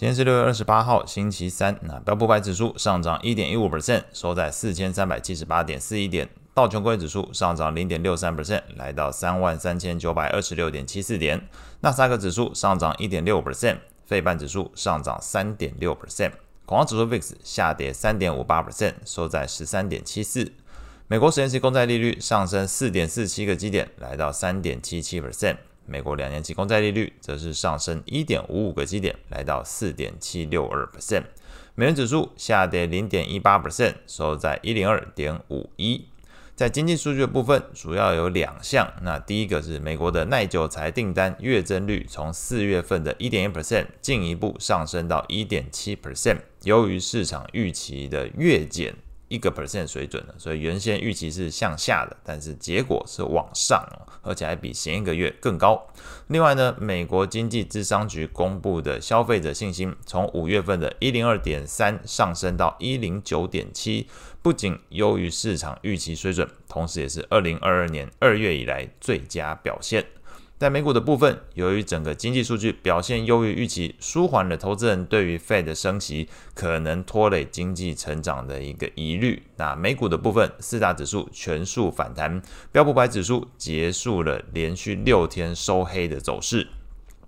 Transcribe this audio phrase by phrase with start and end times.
[0.00, 1.78] 今天是六月二十八号，星期三。
[1.82, 6.26] 那标普百指数上涨一点一五 percent，收在四千三百七十八点四一点。
[6.54, 11.46] 道琼工业指数上涨零点六三 percent，来到三万三千九百二十六点七四点。
[11.82, 13.76] 纳斯达克指数上涨一点六 percent，
[14.06, 16.32] 费半指数上涨三点六 percent。
[16.64, 20.50] 恐慌指数 VIX 下跌三点五八 percent，收在十三点七四。
[21.08, 25.58] 美国十年期公债利率上升四点四七个基点，来到三点七七 percent。
[25.90, 31.24] 美国两年期公债利率则是上升一点五五个基点，来到四点七六二 percent。
[31.74, 36.06] 美元指数下跌零点一八 percent，收在一零二点五一。
[36.54, 38.92] 在经济数据的部分，主要有两项。
[39.02, 48.94] 那第一个是美国的耐久财订单月增率，从四月份的一点一 percent 进一步上升到一点七 percent，由于市场预期的月减。
[49.30, 53.80] 一个 percent 水准的，所以原先预期是向下的，但是结果是往上，
[54.22, 55.86] 而且还比前一个月更高。
[56.26, 64.08] 另外呢，美国经济智商局公布的消费者信心从五月份的一零二点三上升到一零九点七，
[64.42, 70.04] 不仅优于市场预期水准，同时也是二零二二年二月以来最佳表现。
[70.60, 79.42] 在美股的部分，由于整个经济数据表现优于预期，舒缓了投资人对于 Fed 的升息可能拖累经济成长的一个疑虑。
[79.56, 86.68] 那美股的部分，四大指数全数反弹，标普百指数结束了连续六天收黑的走势。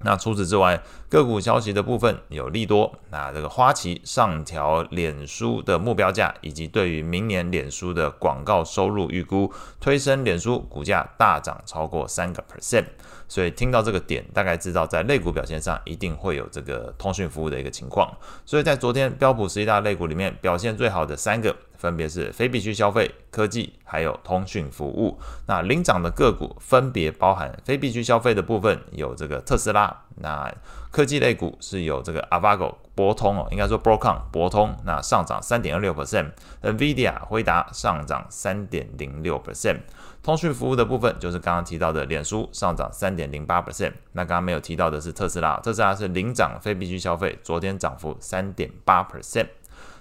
[0.00, 2.92] 那除此之外，个股消息的部分有利多。
[3.10, 12.84] 那这个花旗上调脸书的目标价，以及对于明年脸书的广告收入预估，推升脸书股价大涨超过三个 percent。
[13.26, 18.14] 所以听到这个点，大概知道在类股表现上一定会有这个通讯服务的一个情况。
[18.44, 21.56] 所以在昨天标普十一大类股里面表现最好的三个。
[21.78, 25.18] 分别是非必需消费、科技，还有通讯服务。
[25.46, 30.52] 那领涨的个股分别包含非必需消费的部分有这个特斯拉，那
[30.90, 39.80] 科技类股是有这个 Avago 博通哦，应该说 Broadcom 博通，那上涨三点二六 percent，NVIDIA 辉达上涨三点零六 percent。
[40.22, 43.92] 通讯服务的部分就是刚刚提到的脸书上涨三点零八 percent。
[44.12, 49.46] 那刚刚没有提到的是特斯拉，特斯拉是领涨非必需消费，昨天涨幅三点八 percent。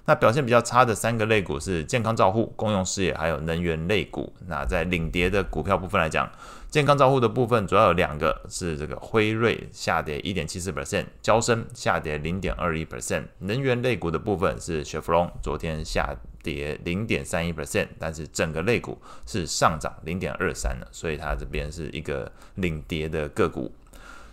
[0.08, 4.32] 那表现比较差的三个类股是健康照护、公用事业，还有能源类股。
[4.48, 6.32] 那在领跌的股票部分来讲，
[6.70, 13.24] 健康照护的部分主要有两个，是这个辉瑞下跌一点七四 percent，交生下跌零点二一 percent。
[13.40, 23.74] 能源类股的部分是雪佛龙，昨天下跌零点三一 percent，但是整个类股是上涨零点二三的，所以它这边是一个领跌的个股。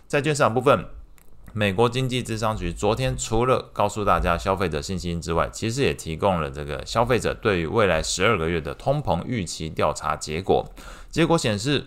[0.07, 0.85] 债券市场部分。
[1.55, 10.65] 美国经济智商局昨天除了告诉大家消费者信心之外，其实也提供了这个消费者对于未来十二个月的通膨预期调查结果。
[11.11, 11.85] 结果显示，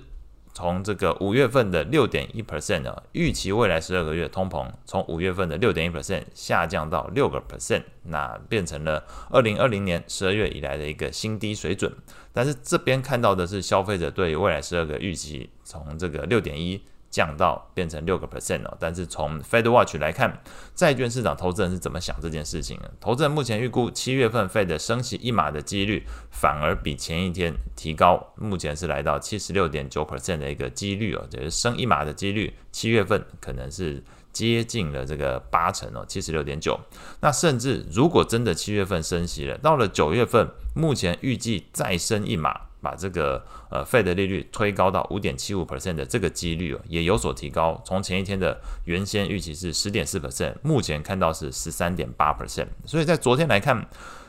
[0.55, 11.93] 从这个五月份的六点一 percent 呢，预期未来十二个月通膨从五月份的六点一 percent 下降到六个 percent，那变成了二零二零年十二月以来的一个新低水准。
[12.33, 16.81] 但是这边看到的是消费者对于未来十二个预期从这个六点一。
[17.17, 20.39] 降到变成六个 percent 了，但是从 Fed Watch 来看，
[20.75, 22.93] 债券市场投资人是怎么想这件事情的？
[23.01, 36.79] 投资人目前预估七月份 Fed 升息一码的几率反而比前一天提高，目前是来到七十六点九 percent 的一个几率哦，就是升一码的几率，七月份可能是接近了这个八成哦，七十六点九。
[37.23, 42.61] 那甚至如果真的七月份升息了，到了九月份，目前预计再升一码。
[42.87, 47.83] 把这个呃费的利率推高到五点七五 percent 的这个几率，也有所提高。
[47.85, 52.69] 从前一天的原先预期是十点四 percent，目前看到是十三点八 percent。
[52.85, 53.85] 所以在昨天来看。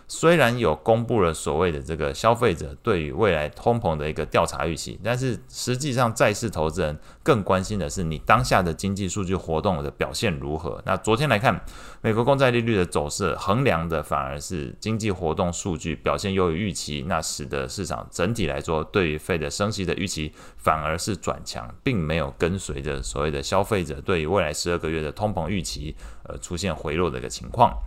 [0.09, 10.81] 虽然有公布了所谓的这个消费者对于未来通膨的一个调查预期，但是实际上债市投资人更关心的是你当下的经济数据活动的表现如何。
[10.85, 11.61] 那昨天来看，
[12.01, 27.77] 美国公债利率的走势衡量的反而是经济活动数据表现优于预期，那使得市场整体来说对于费的升息的预期反而是转强，并没有跟随着所谓的消费者对于未来十二个月的通膨预期而出现回落的一个情况。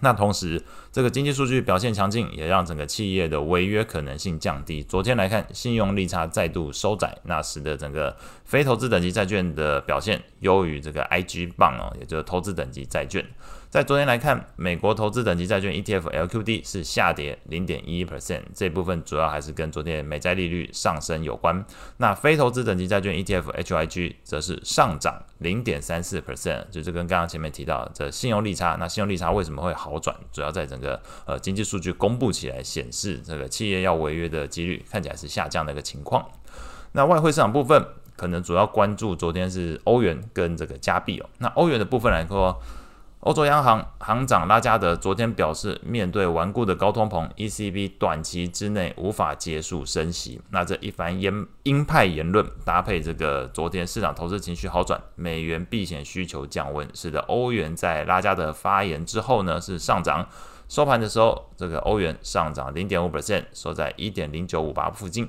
[0.00, 0.62] 那同时，
[0.92, 4.82] 这个经济数据表现强劲，也让整个企业的违约可能性降低。
[4.82, 13.24] 昨天来看，信用利差再度收窄，那使得整个非投资等级债券的表现优于这个 IG 棒哦，也就是投资等级债券。
[13.70, 21.62] 在昨天来看，美国投资等级债券 ETF LQD 是下跌零点一 percent，这部分主要还是跟昨天美债利率上升有关。
[21.98, 28.76] 那非投资等级债券 ETF HYG 则是上涨零点三四 percent，就是跟刚刚前面提到的信用利差。
[28.80, 30.14] 那信用利差为什么会好好转？
[30.32, 36.24] 主要在整个呃经济数据公布起来显示，这个企业要违约的几率看起来是下降的一个情况。
[36.92, 37.84] 那外汇市场部分
[38.16, 41.26] 可能主要关注昨天是欧元跟这个加币哦。
[41.38, 42.60] 那欧元的部分来说。
[43.20, 50.40] 欧洲央行行长拉加德昨天表示，面对顽固的高通膨，ECB 短期之内无法结束升息。
[50.50, 60.24] 那这一番言鹰派言论，搭配这个昨天市场投资情绪好转，美元避险需求降温，使得欧元在拉加德发言之后呢是上涨。
[60.68, 65.28] 收盘的时候，这个欧元上涨零点五 percent，收在一点零九五八附近。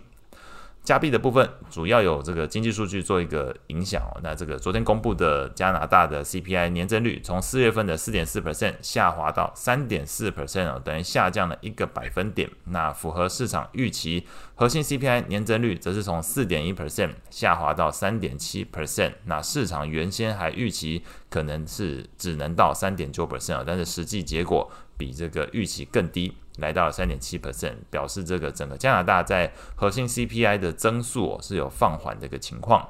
[0.84, 4.20] 加币的部分主要有这个经济数据做一个影响哦。
[4.24, 12.50] 那这个昨天公布的加拿大的 CPI 年增率从四月份的四点四 percent 下滑到三点四 percent 哦，等于下降了一个百分点。
[12.66, 19.14] 那符合市场预期，核心 CPI 年增率则是从四点一 percent 下滑到三点七 percent。
[19.26, 26.34] 那市场原先还预期可能是只能到三点九 percent 哦，但是实际结果比这个预期更低。
[26.60, 32.88] 来到了三点七 percent，表示这个整个加拿大在核心 CPI 的增速是有放缓的一个情况。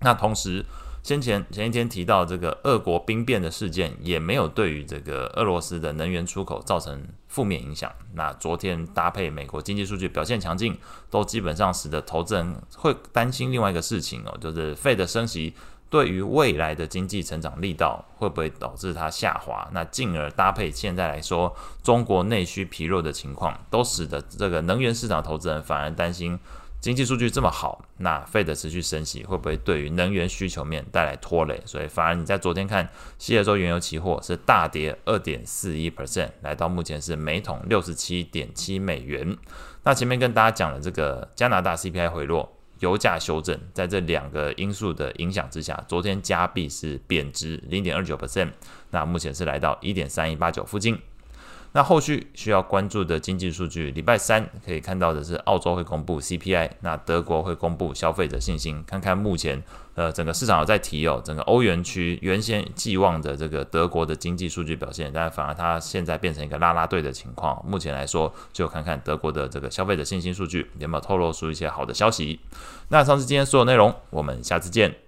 [0.00, 0.64] 那同时，
[1.02, 7.90] 先前前一天提到这个俄国兵变的事件，也没有对于这个俄罗斯的能源出口造成负面影响。
[8.14, 10.76] 那昨天搭配美国经济数据表现强劲，
[11.10, 15.54] 都基本上使得投资人会担心另外一个事情哦，就是费的升息。
[15.90, 19.68] 对于未来的经济成长力道会不会导致它下滑？
[19.72, 26.38] 那进而搭配现在来说中国内需疲弱的情况，都使得这个能源市场投资人反而担心
[26.80, 31.60] 经济数据这么好，那费的持续升息会不会对于能源需求面带来拖累？
[31.64, 32.88] 所以反而你在昨天看
[33.18, 39.36] 西德州原油期货是大跌二点四一 percent，来到目前是每桶六十七点七美元。
[39.84, 42.52] 那前面跟大家讲了这个加拿大 CPI 回落。
[42.80, 48.50] 油价修正，在这两个因素的影响之下，昨天加币是贬值零点二九 percent，
[48.90, 50.98] 那目前是来到一点三一八九附近。
[51.78, 59.62] 那后续需要关注的经济数据，礼拜三可以看到的是澳洲会公布 CPI，那德国会公布消费者信心，看看目前
[59.94, 67.64] 呃整个市场有在提哦，整个欧元区原先寄望的这个德国的经济数据表现，但反而它现在变成一个拉拉队的情况。
[67.64, 72.40] 目前来说，就看看德国的这个消费者信心数据有没有透露出一些好的消息。
[72.88, 75.07] 那上次今天所有内容，我们下次见。